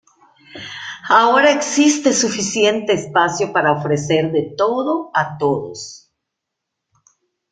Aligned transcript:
Ahora, 1.11 1.51
existe 1.51 2.11
suficiente 2.11 2.91
espacio 2.91 3.53
para 3.53 3.71
ofrecer 3.73 4.31
de 4.31 4.55
todo, 4.57 5.11
a 5.13 5.37
todos. 5.37 6.09